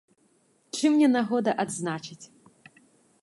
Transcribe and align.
Чым 0.77 0.91
не 1.01 1.09
нагода 1.15 1.51
адзначыць! 1.63 2.21